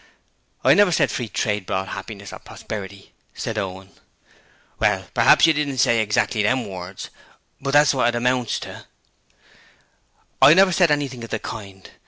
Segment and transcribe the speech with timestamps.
[0.63, 3.91] 'I never said Free Trade brought happiness or prosperity,' said Owen.
[4.79, 7.11] 'Well, praps you didn't say exactly them words,
[7.61, 8.85] but that's wot it amounts to.'
[10.41, 11.87] 'I never said anything of the kind.